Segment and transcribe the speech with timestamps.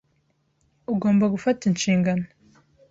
[0.93, 2.25] Ugomba gufata inshingano.